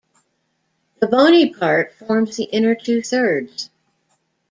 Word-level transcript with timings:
The 0.99 1.05
bony 1.05 1.53
part 1.53 1.93
forms 1.93 2.35
the 2.35 2.45
inner 2.45 2.73
two 2.73 3.03
thirds. 3.03 3.69